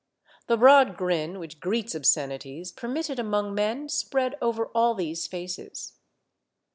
[0.47, 5.93] The broad grin which greets obscenities permitted among men spread over all these faces.